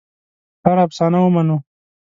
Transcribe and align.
هره 0.63 0.81
افسانه 0.87 1.19
ومنو. 1.21 1.57